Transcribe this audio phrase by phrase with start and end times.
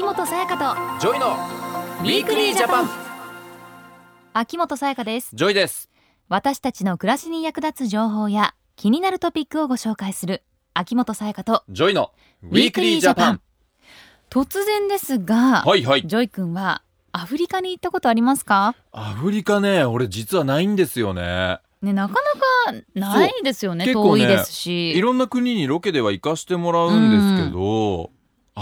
[0.00, 2.86] 秋元才加JOYの Weekly Japan。
[2.86, 2.92] と
[4.32, 5.28] 秋元才加です。
[5.34, 5.90] ジョイです。
[6.30, 10.42] 私たちの暮らしに役立つ情報や気になるトピックをご紹介する
[10.72, 11.64] 秋元才加と。
[11.68, 12.12] JOYの
[12.42, 13.42] Weekly Japan。
[14.30, 16.06] 突然ですが、はいはい。
[16.06, 16.82] JOY君は
[17.12, 18.74] アフリカに行ったことありますか？
[18.92, 21.58] アフリカね俺実はないんですよね。
[21.82, 23.84] ねなかなかないですよね。
[23.84, 24.96] ね遠いですし。
[24.96, 28.12] いろんな国にロケでは行かしてもらうんですけど、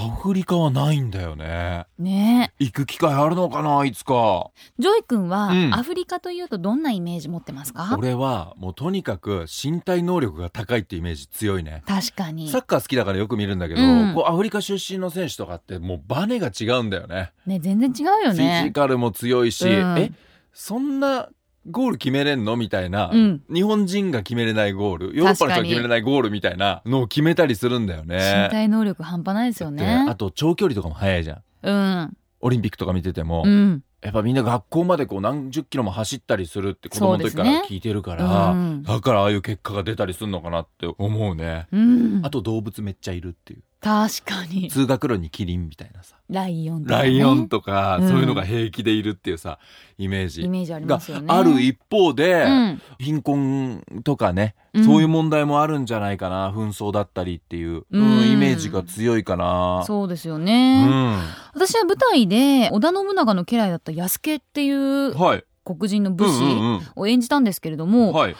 [0.01, 1.87] アフリカはないんだよね。
[1.99, 2.53] ね。
[2.61, 4.50] 行く機会あるのかないつか。
[4.79, 5.75] JOY君は、うん。
[5.75, 7.96] アフリカというとどんなイメージ持ってますか？
[7.99, 11.82] 俺はもうとにかく身体能力が高いってイメージ強いね。
[11.86, 12.49] 確かに。
[12.49, 14.14] サッカー好きだからよく見るんだけど、うん。
[14.14, 17.33] こうアフリカ出身の選手とかってもうバネが違うんだよね。
[17.44, 19.99] ね全然違うよフィジねカルも強いし、うん。
[19.99, 20.13] え
[20.53, 21.29] そんな
[21.71, 22.57] ゴール決めれんの？
[22.57, 23.43] みたいな、うん。
[23.53, 25.17] 日本人が決めれないゴール。
[25.17, 28.49] ヨーロッパの人が決めれないゴールみたいなのを決めたりするんだよ身ね。
[28.50, 31.43] 体能力半端ないですよでねあと長距離とかも速いじゃん。
[31.63, 32.17] うん。
[32.41, 33.83] オリンピックとか見てても、うん。
[34.00, 38.83] やっぱみんな学校までこう何十キロも走ったりするって子供の時から聞いてるから、うん。
[38.84, 41.66] だからああいう結果が出たりするのかなって思うね。
[41.72, 42.20] うん。
[42.24, 44.68] あと動物めっちゃいるっていう確かに。
[44.68, 46.16] 通学路にキリンみたいなさ。
[46.28, 48.08] ライオンとか、ね、ライオンとか、うん。
[48.08, 49.58] そういうのが平気でいるっていうさ
[49.96, 50.42] イメージ。
[50.42, 51.26] イメージありがますよね。
[51.28, 52.82] ある一方で、うん。
[52.98, 54.84] 貧困とかね、うん。
[54.84, 58.18] そういう問題もあるんじゃないかな紛争だったりっていう、うん。
[58.18, 59.84] うんイメージが強いかな。
[59.86, 61.18] そうですようね、ん、
[61.54, 65.44] 私は舞台で織田信長の家来だった安家っていうはい。
[65.64, 68.36] 黒人の武士うんうんを演じたんですけれどうんも、はい、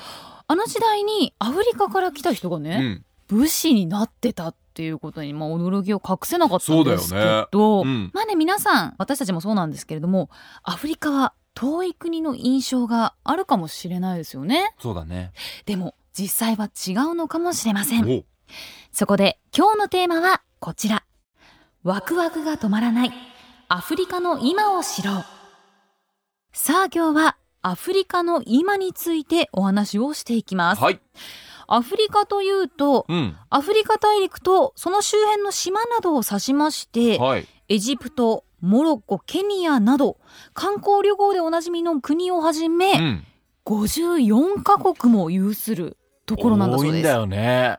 [0.47, 3.39] あの時代にアフリカから来た人がね、うん。
[3.39, 7.47] 武士になってたっていうことに、まあ、驚きを隠せなかったんですけそうだよね。
[7.51, 8.11] ど、うん。
[8.15, 10.31] まあね皆さん私たちもそうなんですけれども
[10.63, 14.75] アフリカは遠い国の印象があるかもしれないですよね。
[14.81, 15.33] そうだね。
[15.67, 18.09] でも実際は違うのかもしれません。
[18.09, 18.25] お。
[18.93, 21.05] そこで今日のテーマはこちら。
[21.83, 23.13] ワクワクが止まらない。
[23.69, 25.25] アフリカの今を知ろう。
[26.53, 31.01] さあ今日はアフリカの今についてお話をしていきます、はい、
[31.69, 40.19] アフリカというとうん、アフリカ大陸とその周辺の島などを指しましてはい、エジプトモロッコケニアなど
[40.55, 43.25] 観光旅行でおなじみの国をはじめ、うん、
[43.67, 45.97] 54カ国も有する
[46.27, 46.95] ところなんだそうです。
[46.95, 47.79] 多いんだよね。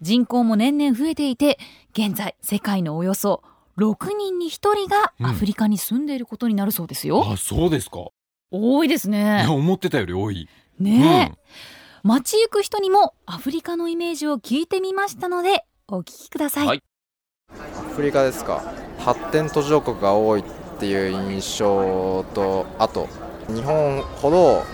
[0.00, 1.58] 人口も年々増えていて
[1.92, 3.42] 現在世界のおよそ
[3.78, 5.26] 6人に1人がうん。
[5.26, 8.08] アフリカに住んでいることになるそうですよ、あ、そうですか。
[8.50, 10.48] 多いですいねや思ってたより多い。
[10.78, 11.52] ねえ、
[12.04, 16.82] 街行く人にもアフリカのイメージを聞いてみましたのでお聞きください、はい。
[17.50, 18.60] アフリカですか？
[18.98, 20.44] 発展途上国が多いっ
[20.80, 23.06] ていう印象とあと
[23.46, 24.64] 日本ほど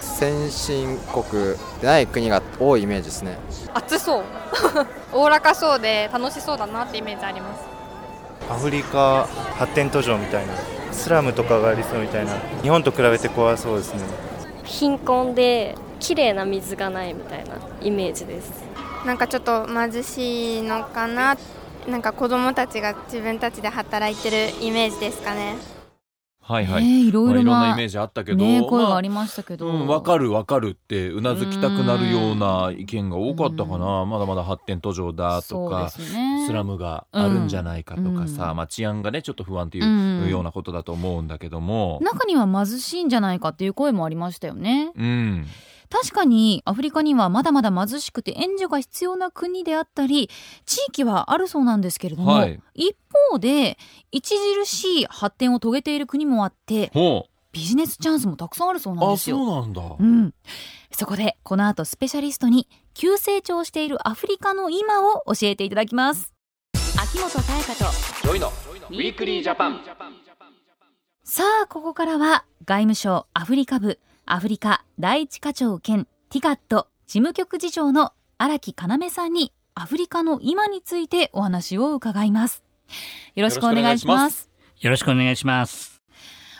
[0.00, 3.36] 先進国でない国が多いイメージですね。
[3.74, 4.24] 暑そう。
[5.12, 7.64] おおらかそうで楽しそうだなってイメージあります。
[8.48, 9.26] アフリカ
[9.58, 10.52] 発展途上みたいな
[10.92, 12.32] スラムとかがありそうみたいな
[12.62, 14.02] 日本と比べて怖そうですね。
[14.62, 18.64] 貧困で綺麗な水がないみたいなイメージです。
[19.04, 21.36] なんかちょっと貧しいのかな
[21.88, 25.54] なんか子供たちが自分たちで働いてるイメージですかね。
[26.40, 26.84] はいはい。
[26.84, 36.46] ねえいろいろなまあいろんなイメージあったけど、ねえ声まあがありましたけど、うん、わかるわかるってうなずきたくなるような意見が多かったかな、まだまだ発展途上だとかね。
[36.46, 38.56] スラムがあるんじゃないかとかさ、うん。
[38.58, 44.92] まあ、治安がねちょっと不安っていうんうようなことだと思うんだけども、中には貧しいんじゃないかっていう声もありましたよね。
[44.94, 45.46] うん、
[45.90, 50.30] 確かにアフリカにはまだまだ貧しくて援助が必要な国であったり
[50.64, 52.60] 地域はあるそうなんですけれども、はい。
[52.74, 52.96] 一
[53.30, 53.78] 方で
[54.14, 59.38] 著しい発展を遂げている国もあってほビジネスチャンスもたくさんあるそうなんですよ。
[59.38, 60.34] そうなんだ、うん、
[60.90, 66.34] そこでこの後スペシャリストに急成長しているアフリカの今を教えていただきます。
[66.98, 67.84] 秋元才加と
[68.22, 68.48] JOYの
[68.90, 69.80] Weekly Japan
[71.24, 82.64] さあここからは外務省アフリカ部アフリカ第一課長兼ティカット事務局次長の荒木要さんにアフリカの今についてお話を伺います
[83.36, 84.50] よろしくお願いします
[84.80, 86.02] よろしくお願いします。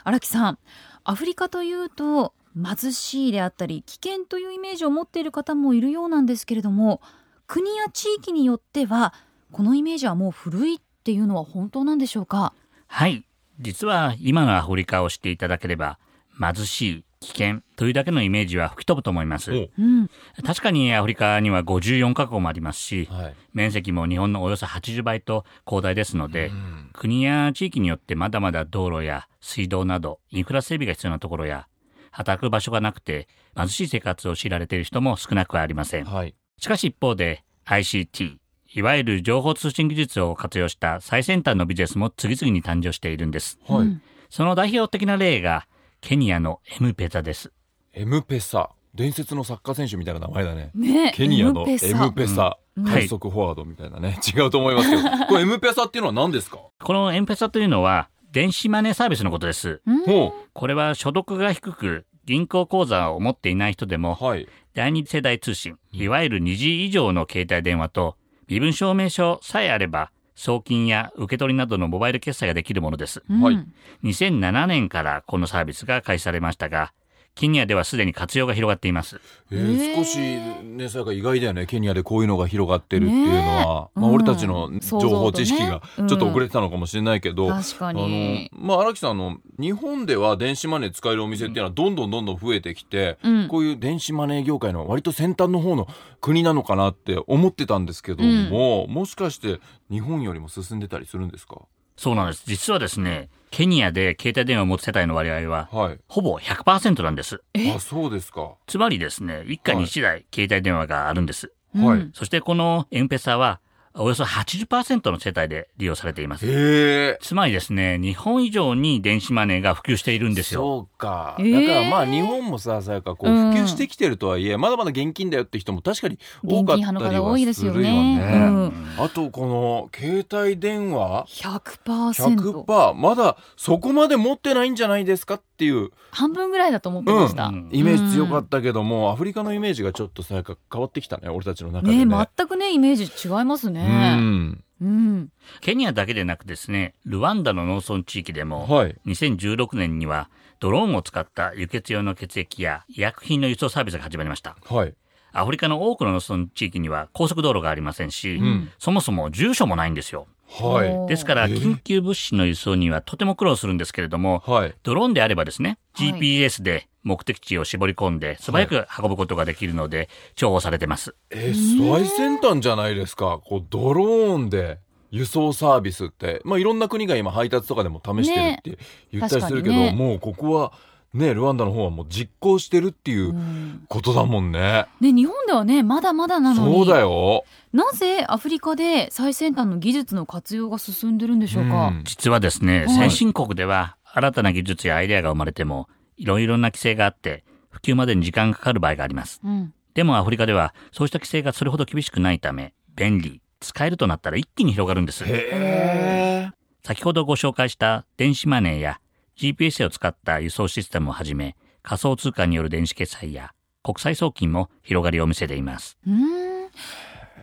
[0.04, 0.58] 荒木さん
[1.02, 7.00] アフリカというと貧しいであったり危険というイメージを持っている方もいるようなんですけれども
[7.48, 9.12] 国や地域によっては
[9.50, 12.52] このイメージはもう古いっていうのは本当なんでしょうか？
[12.86, 13.24] はい。
[13.58, 15.98] 実は今のアフリカを知っていただければ、
[16.38, 19.52] 貧しい、危険というだけのイメージは吹き飛ぶと思います。
[19.52, 20.08] おうん
[20.44, 31.66] 確かにアフリカには54カ国もありますし、はい面積も日本のおよそ80倍と広大ですので、うん国や地域によってまだまだ道路や水道などインフラ整備が必要なところや、
[32.10, 36.04] 働く場所がなくて貧しい生活を強いられている人も少なくありません。
[36.04, 38.36] はいしかし一方で ICT、
[38.74, 43.58] いわゆる情報通信技術を活用した最先端のビジネスも次々に誕生しているんです。
[43.66, 44.00] はい。
[44.30, 45.66] その代表的な例が、
[46.00, 47.52] ケニアのエムペザです。
[47.92, 48.70] エムペサ。
[48.94, 50.70] 伝説のサッカー選手みたいな名前だね。
[50.74, 52.56] ねケニアのエエムペサ
[52.86, 54.18] 快速フォワードみたいなね。
[54.34, 55.02] 違うと思いますけど。
[55.28, 56.58] これエムペサっていうのは何ですか？
[56.82, 59.82] このエムペサというのは、電子マネーサービスのことです。
[60.06, 64.48] ほこれは所得が低く、銀行口座を持っていない人でもう。、はい。
[64.74, 68.16] 第二世代通信、いわゆる2次以上の携帯電話と、
[68.48, 73.24] 身分証明書さえあれば、送金や受け取りなどのモバイル決済ができるものです。
[73.28, 73.66] うんはい
[74.04, 76.92] 2007年からこのサービスが開始されましたが、
[77.36, 79.20] ケニアではすでに活用が広がっています。
[79.50, 80.18] えー少し
[80.64, 81.66] ね、それが意外だよね。
[81.66, 88.50] ケニアでこういうのが広がってるっていうのは、まあうん俺たちの情報知識がちょっと遅れてたのかもしれないけど、確かあに。
[88.52, 93.48] の、まあ荒木さんあの日本では電子マネー使えるお店っていうのはどんどんどんどん増えてきて、うん。
[93.48, 95.86] こういう電子マネー業界の割と先端の方の
[96.22, 99.60] 国なのかなって思ってたんですけども、もしかして
[99.90, 101.60] 日本よりも進んでたりするんですか？
[101.98, 102.44] そうなんです。
[102.46, 105.98] 実はですね、ケニアで携帯電話を持つ世帯の割合は、はい。
[106.08, 107.40] ほぼ100%なんです。
[107.74, 108.56] あ、そうですか。
[108.66, 111.46] つまりですね、一家に一台携帯電話があるんです。
[111.74, 113.60] はいうんそしてこのエンペサは、
[113.98, 117.18] およそ80%の世帯で利用されています。
[117.22, 120.60] つまりですね、日本以上に電子マネーが普及しているんですよ。
[120.60, 121.36] そうか。
[121.38, 128.16] えーだからまあ日本もさ、さやかこううん普及してきてるとはいえ、まだまだ現金だよって人も確かに多現かっ金派の方多たりはいですよするよね。
[128.18, 128.22] ね。
[128.22, 132.64] うんあとこの携帯電話？100%。
[132.64, 137.46] 100%まだそこまで持ってないんじゃないですかっていう、半分ぐらいだと思ってました。
[137.46, 142.04] うんイメージ強かったけども、アフリカのイメージがちょっとさやか変わってきたね俺たちの中でね。
[142.04, 144.14] ね全くね、イメージ違いますうね。
[144.16, 144.64] ん。
[144.80, 145.30] うん。
[145.60, 148.96] ケニアだけでなくですね、ルワンダの農村地域でも、はい。
[149.06, 150.28] 2016年には
[150.60, 154.56] ドローンを使った輸血用の血液や医薬品の輸送サービスが始まりました。
[154.64, 154.94] はい。
[155.32, 160.26] アフリカの多くの農村地域には高速道路がありませんし、んそもそも住所もないんですよ。
[160.48, 161.08] はい。
[161.08, 164.74] ですから、えー緊急物資の輸送にはとても苦労するんですけれども、はい。
[164.82, 171.14] ドローンであればですね、はい GPS で目的地を絞り込んで素早く運ぶことができるので重宝されてます。
[171.30, 173.40] えー最先端じゃないですか。
[173.44, 174.78] こうドローンで
[175.10, 178.78] 輸送サービスって、まあいろんな国が今配達とかでも試してるって
[179.12, 180.72] 言ったりするけど、ねもうここは
[181.14, 184.86] ねルワンダの方はもう実行してるっていううんことだもんね。
[185.00, 186.74] ね、日本ではね、まだまだなのに。
[186.74, 187.44] そうだよ。
[187.72, 191.88] なぜアフリカで最先端の技術の活用が進んでるんでしょうか？
[191.88, 199.40] うん実はですね、はい先進国では新たな技術やアイデアが生まれてもいろいろな規制があって普及までに時間がかかる場合があります。
[199.44, 199.72] うん。
[199.94, 205.24] でもアフリカではそうした規制がそれほど厳しくないため便利、使えるとなったら一気に広がるんです。
[205.24, 206.50] へえ。
[206.84, 209.00] 先ほどご紹介した電子マネーや
[209.38, 213.52] GPS を使った輸送システムをはじめ仮想通貨による電子決済や
[213.82, 215.96] 国際送金も広がりを見せています。
[216.06, 216.45] うん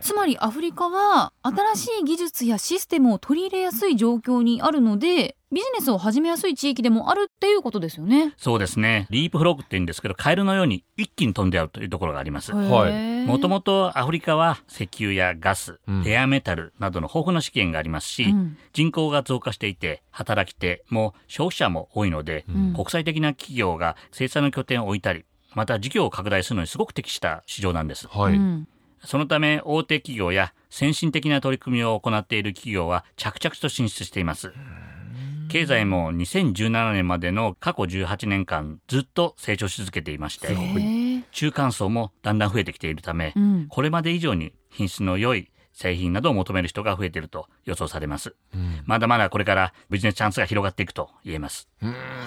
[0.04, 8.34] つまりアフリカは新しい技術やシステムを取り入れやすい状況にあるのでビジネスを始めやすい地域でもあるっていうことですよね。
[8.36, 9.06] そうですね。
[9.08, 12.52] リープフロッグって言うんですけど、カエルのように一気に飛んで合うというところがあります。
[12.52, 25.24] はいもともとアフリカは石油やガスうん、レアメタルなどの豊富な資源がありますし、うん人口が増加していて、働き手も消費者も多いので、ん国際的な企業が生産の拠点を置いたり、
[25.54, 28.06] また事業を拡大するのにすごく適した市場なんです。
[28.08, 28.34] はい。
[28.34, 28.68] うん
[29.04, 34.52] そのため大手企業や先進的な取り組みを行っている企業は着々と進出しています。
[35.48, 40.48] 経済も2017年までの過去18年間ずっと成長し続けていまして、
[41.30, 43.66] 中間層もだんだん増えてきているため、うん。
[43.68, 48.34] これまで以上に品質の良い製品などを求める人が増えていると予想されます。
[48.86, 51.68] まだまだこれからビジネスチャンスが広がっていくと言えます。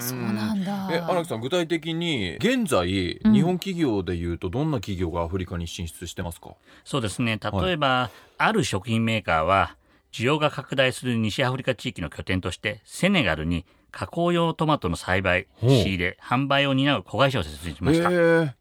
[0.00, 0.88] そうなんだ。
[0.92, 6.50] え荒木さん具体的に現在、うん日本企業でいうとどんな企業がアフリカに進出してますか？
[6.84, 7.38] そうですね。
[7.62, 9.76] 例えば、ある食品メーカーは、
[10.12, 18.54] 需要が拡大する西アフリカ地域の拠点として、セネガルに加工用トマトの栽培、仕入れ、販売を担う子会社を設立しました。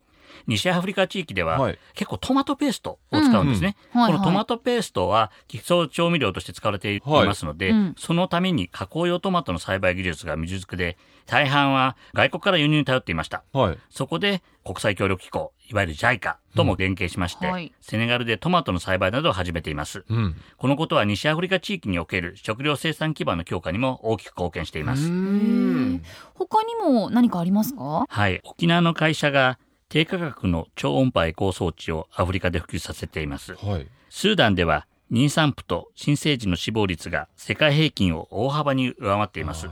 [0.48, 1.80] へ西アフリカ地域では、はい。
[1.94, 3.76] 結構トマトペーストを使うんですね。
[3.94, 7.96] このトマトペーストは基礎調味料として使われていはいますので、うん。
[7.98, 13.44] そのために加工用トマトの栽培技術が未熟で、大半は外国から輸入に頼っていました。
[13.54, 13.78] えはい。
[13.90, 17.74] そこで国際協力機構、いわゆる JICA とも連携しまして、うんはい。
[17.82, 20.06] セネガルでトマトの栽培などを始めています。
[20.10, 20.36] うん。
[20.58, 25.10] このことは西アフリカ地域における食料生産基盤の強化にも大きく貢献しています。
[25.10, 26.04] うん。
[26.34, 28.06] 他にも何かありますか？
[28.08, 28.40] はい。
[28.44, 29.58] 沖縄の会社が
[29.90, 33.56] 低価格の超音波エコー装置をアフリカで普及させています。
[33.56, 39.68] はいスーダンでは妊産婦と新生児の死亡率が世界平均を大幅に上回っています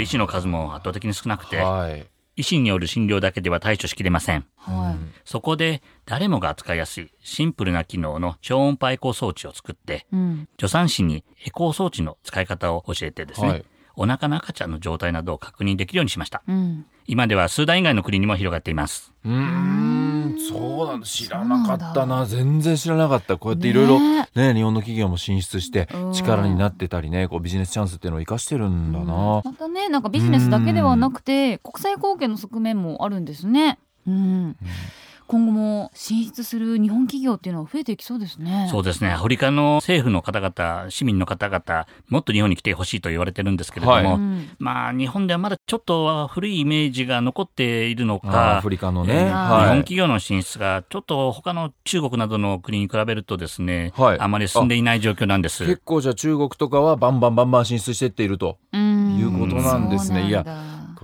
[0.00, 2.06] 医師の数も圧倒的に少なくて、はい
[2.38, 4.46] 医師による診療だけでは対処しきれません。
[4.54, 4.92] は
[5.24, 10.16] そこで誰もが扱いやすいシンプルな機能の超音波エコー装置を作って、い。
[10.16, 10.48] うん。
[10.56, 13.64] 助産師にエコー装置の使い方を教えてですね、はい
[13.98, 16.42] お腹の赤ちゃんの状態などを確認できるようにしました。
[16.48, 16.86] うん。
[17.06, 19.12] 今ではスーダン以外の国にも広がっています。
[19.24, 20.36] うーん。
[20.38, 21.06] そうなんだ。
[21.06, 22.24] 知らなかったな。
[22.24, 23.36] 全然知らなかった。
[23.38, 24.28] こうやっていろいろね。
[24.36, 26.12] ね日本の企業も進出してうん。
[26.12, 33.78] 力になってたりねこうビジネスチャンスっていうのを生かしてるんだな、またね、なんかビジネスだけではなくて、国際貢献の側面もあるんですね。
[34.06, 34.56] うん。
[35.28, 38.66] 今後も進出する日本企業っていうのは増えていきそうですね。
[38.70, 39.10] そうですね。
[39.10, 44.04] アフリカの政府の方々、市民の方々、もっと日本に来てほしいと言われてるんですけれども、はい。
[44.06, 44.48] うん。
[44.58, 49.68] まあ日本ではまだちょっと古いイメージが残っているのかアフ、リカのね、えー日はい。
[49.68, 54.18] 本企業の進出がちょっと他の中国などの国に比べるとですね、はい。
[54.18, 55.66] あまり進んでいない状況なんです。
[55.66, 59.18] 結構じゃあ中国とかはバンバンバンバン進出してっているとうん。
[59.18, 60.44] いうことなんですね、いや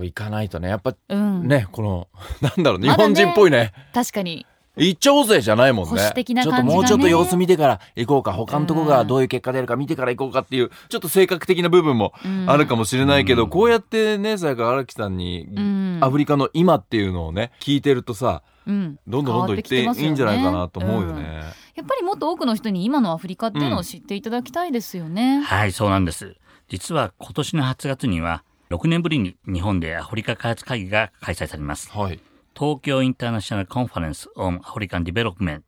[0.02, 1.46] 行かないとねやっぱうん。
[1.46, 2.08] ねこの
[2.42, 4.46] なんだろう日本人っぽいね確かに。
[4.76, 18.98] 行っちゃおうぜじゃないもんね保守的なちょっともうちょっと様子見てから行こうか他のとこがどういう結果出るか見てから行こうかっていうちょっと性格的な部分もうんあるかもしれないけど、うんこうやってねさやか荒木さんにうんアフリカの今っていうのをね聞いてるとさうん。
[19.06, 21.42] どんどんどんどん行っていいんじゃないかなと思うよね。
[21.74, 25.40] やっぱりもっと多くの人に今のアフリカっていうのを知っていただきたいですよね。
[25.40, 26.36] はい、そうなんです。
[26.68, 28.42] 実は今年の8月には、
[28.74, 31.90] 6年ぶりに日本でアフリカ開発会議が開催されます。
[31.90, 32.20] はい。
[32.56, 35.62] 東京インターナショナルコンファレンス on African Development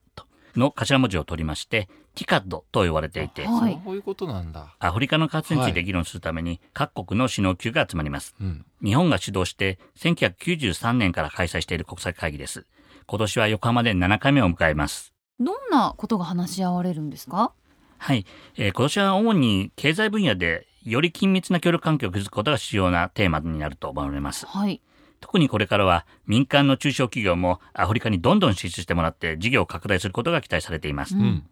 [0.57, 4.75] の頭文字を取りまして、TICAD と呼ばれていて、はいそういうことなんだ。
[4.79, 8.35] アフリカの開発について議論するために各国の首脳級が集まります。
[8.41, 8.65] うん。
[8.83, 12.67] 日本が主導して1993年から開催している国際会議です。
[13.07, 15.13] 今年は横浜で7回目を迎えます。
[15.39, 17.53] どんなことが話し合われるんですか？
[17.99, 18.25] はい、
[18.57, 24.47] えー今年は主に経済分野でより緊密な協力関係を築くことが主要なテーマになると思われます。
[24.47, 24.81] はい。
[25.21, 31.17] 特にこれからは民間の中小企業もアフリカにどんどん進出してもらって事業を拡大することが期待されています。
[31.17, 31.45] うん。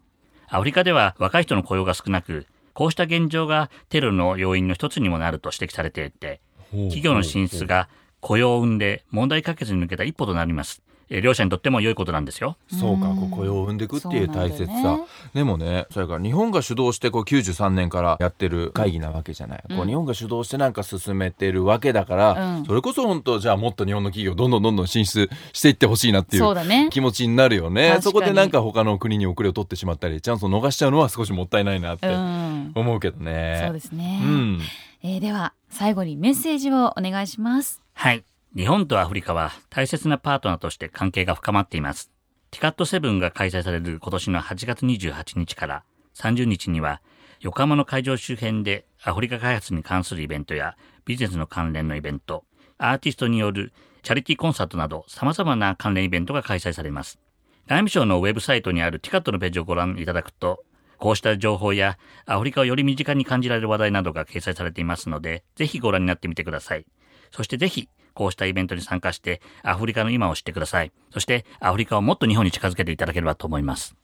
[0.47, 7.89] アフリカでは若い人の雇用が少なく、こうした現状がテロの要因の一つにもなると指摘されていて、企業の進出が
[8.21, 10.81] 雇用を生んで問題解決に向けた一歩となります。
[11.09, 12.57] えー両者にとっても良いことなんですよ。
[12.67, 14.97] そうか、うんこう雇用を生んでいくっていう大切さ。
[14.97, 19.63] ねでもね、それから日本が主導してこう93年からやってる会議なわけじゃない。
[19.75, 26.89] こう日本が主導してなんか進めてるわけだから、うんそれこそ本当じゃあもっと日本の企業どんどんどんどん進出していってほしいなっていうそうだね。
[26.91, 27.97] 気持ちになるよね。
[28.01, 32.71] そこでなんか他の国に遅れを取ってしまったり、チャンスを逃しちゃうのは少しもったいないなっうてん。
[32.75, 33.61] 思うけどね。
[33.65, 34.21] そうですね。
[34.23, 34.59] うん。
[35.03, 37.81] えーでは最後にメッセージをお願いします。
[37.93, 38.23] はい。
[38.55, 42.09] 日本とアフリカは大切なパートナーとして関係が深まっています。
[42.51, 45.83] ティカットセブンが開催される今年の8月28日から
[46.13, 47.01] 30日には、
[47.41, 52.45] 横浜の会場周辺でアフリカ開発に関するイベントやビジネスの関連のイベント、
[52.77, 57.19] アーティストによるチャリティーコンサートなど様々な関連イベントが開催されます。
[57.67, 60.63] 外務省のウェブサイトにあるティカットのページをご覧いただくと、
[60.97, 66.85] こうした情報やアフリカをより身近に感じられる話題などが掲載されていますので、ぜひご覧になってみてください。
[67.31, 70.91] そしてぜひ、こうしたイベントに参加して、アフリカの今を知ってください。
[71.11, 73.95] そして、アフリカをもっと日本に近づけていただければと思います。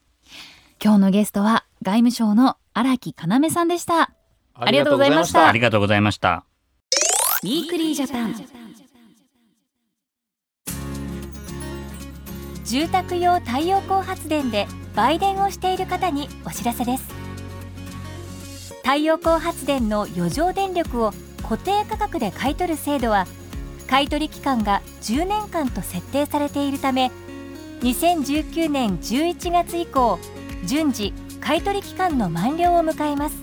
[0.83, 4.11] 今日のゲストは外務省の荒木要さんでした。
[4.53, 6.45] ありがとうございましたありがとうございました。
[7.43, 8.61] Weekly Japan。
[12.71, 14.65] 住宅用太陽光発電で
[14.95, 17.03] 売電をしている方にお知らせです
[18.81, 21.11] 太陽光発電の余剰電力を
[21.43, 23.27] 固定価格で買い取る制度は
[23.91, 27.11] 買取期間が10年間と設定されているため
[27.81, 30.17] 2019年11月以降
[30.63, 33.35] 順次買取期間の満了を迎えます。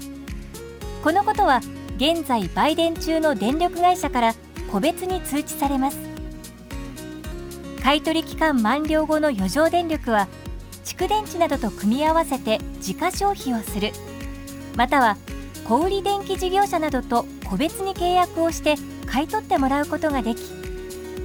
[1.04, 1.60] このことは
[1.98, 4.34] 現在売電中の電力会社から
[4.72, 5.98] 個別に通知されます。
[7.82, 10.28] 買取期間満了後の余剰電力は
[10.84, 13.90] 蓄電池などと組み合わせて自家消費をする。
[14.76, 15.18] または
[15.66, 18.76] 小売電気事業者などと個別に契約をして
[19.10, 20.42] 買い取ってもらうことができ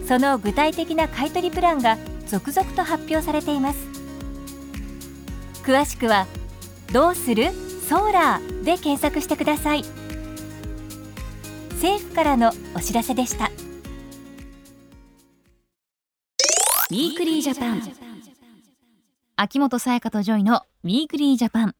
[0.07, 1.97] その具体的な買取プランが
[2.27, 3.79] 続々と発表されています
[5.63, 6.27] 詳しくは
[6.91, 7.51] 「どうする？
[7.87, 9.83] ソーラー」で検索してください
[11.73, 13.51] 政府からのお知らせでした
[16.91, 17.81] Weekly Japan。
[19.35, 21.75] 秋元才加と JOYの Weekly Japan。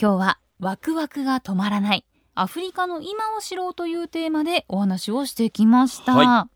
[0.00, 2.04] 今日はワクワクが止まらない。
[2.40, 6.14] アフリカの今を知ろうというテーマでお話をしてきました。
[6.14, 6.48] は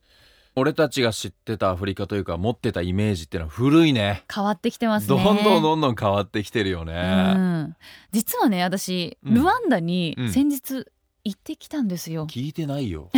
[0.56, 4.24] 俺たちが知ってたアフリカというか持ってたイメージってのは古いね。
[4.34, 5.08] 変わってきてますね。
[5.08, 7.34] どんどんどんどん変わってきてるよね。
[7.36, 7.76] うん、
[8.12, 10.86] 実はね私うんルワンダにうん先日
[11.22, 13.10] 行ってきたんですよ、聞いてないよ。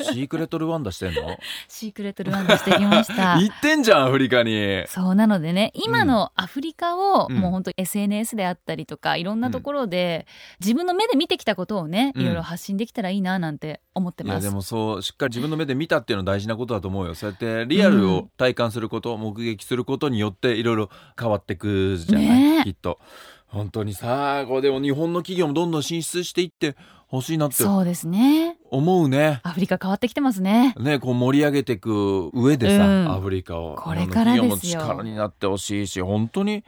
[0.00, 1.38] シークレットルワンダしてんの？
[1.68, 3.38] シークレットルワンダしてきました。
[3.40, 4.84] 行ってんじゃんアフリカに。
[4.86, 7.36] そうなのでね今のアフリカを、うん。
[7.38, 10.26] もう本当 SNS であったりとかいろんなところで、
[10.60, 12.22] 自分の目で見てきたことをねうん。
[12.22, 17.14] いろいろ発信できたらいいななんて思ってます、いやでもそうしっかり自分の目で見たっていうの大事なことだと思うよ。
[17.14, 22.64] そうやってリアルを体感すること、目撃することによっていろいろ変わってくじゃない、ねえ。
[22.64, 22.98] きっと。
[23.46, 27.54] 本当にさこうでも日本の企業もどんどん進出していってほしいなって。
[27.54, 29.40] そうですね思うね。
[29.42, 30.74] アフリカ変わってきてますね。
[30.78, 33.10] ねこう盛り上げていく上でさ、うん。
[33.12, 33.76] アフリカを。
[33.76, 34.80] これからですよ。
[34.80, 36.64] 力になってほしいし本当に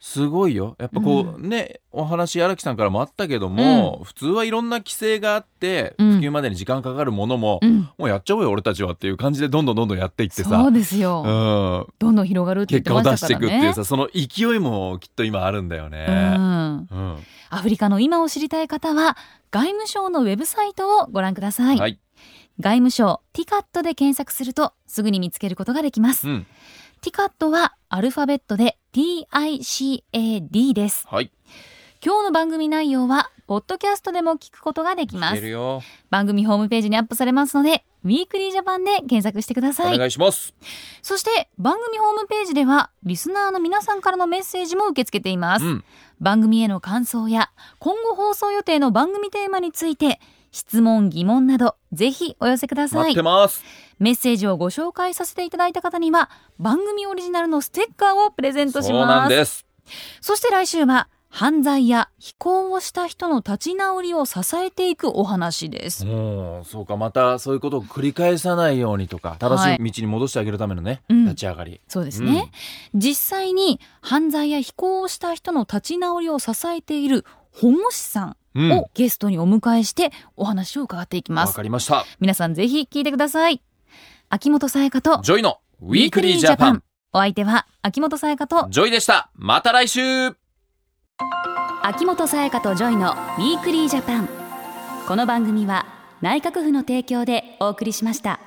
[0.00, 0.76] すごいよ。
[0.78, 6.12] やっぱこう、ねお話荒木さんからもあったけども、普通はいろんな規制があって、うん。
[6.14, 7.88] 普及までに時間かかるものも、うん。
[7.98, 10.48] もうやっちゃおうよ俺たちはっていう感じでどんどんどんどんやっていってさ。
[10.48, 13.46] そうですよ、うん、どんどん広がるって言ってま結果を出したからね。
[13.46, 16.06] していくっていうさその勢いもきっと今あるんだよね。
[16.08, 16.88] うん。
[16.90, 17.16] うん。
[17.50, 19.18] アフリカの今を知りたい方は
[19.50, 21.98] 外務省のウェブサイトをご覧ください、はい、
[22.60, 26.46] 外務省 TICAD で検索するとすぐに見つけることができます、うん。
[27.02, 31.06] TICAD はアルファベットで TICAD です。
[31.08, 31.30] はい、
[32.04, 35.40] 今日の番組内容はポッドキャストでも聞くことができます。
[35.40, 35.80] るよ。
[36.10, 39.95] 番組ホームページにアップされますので Weekly Japan で検索してください。
[39.95, 40.54] お願いします。
[41.02, 45.84] そして番組ホームページではリスナーの皆さんからのメッセージも受け付けています、うん、
[46.18, 50.18] 番組への感想や今後放送予定の番組テーマについて
[50.50, 53.62] 質問疑問などぜひお寄せくださ待っいてます。
[53.98, 59.66] メッセージをご紹介させていただいた方には番組オリジナルのステッカーをプレゼントしそうなんますです。
[60.20, 66.04] そして来週は犯罪や非行をした人の立ち直りを支えていくお話です。
[66.04, 66.96] もうそうか。
[66.96, 71.24] またそういうことを繰り返さないようにとか正しい道に戻してあげるためのね、うん。
[71.24, 71.80] 立ち上がり。
[71.86, 72.50] そうですね、
[72.94, 81.42] 実際に犯罪や非行をした人の立ち直りを支えている保護司さんうん、をゲストにお迎えしてお話を伺っていきます。
[81.42, 82.04] わかりました。
[82.20, 83.62] 皆さんぜひ聞いてください
[84.28, 86.82] 秋元才加と JOYの Weekly Japan。
[87.12, 89.30] お相手は秋元才加と JOYでした。
[89.34, 90.00] また来週。
[91.82, 94.28] 秋元さやかとジョイのウィークリージャパン
[95.06, 95.86] この番組は
[96.20, 98.40] 内閣府の提供でお送りしました